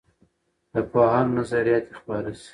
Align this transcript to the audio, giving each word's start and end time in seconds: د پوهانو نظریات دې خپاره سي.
د 0.73 0.75
پوهانو 0.91 1.31
نظریات 1.39 1.83
دې 1.89 1.93
خپاره 1.99 2.31
سي. 2.41 2.49